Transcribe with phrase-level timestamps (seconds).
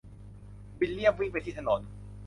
[0.79, 1.81] วิลเลียมวิ่งไปที่ถนน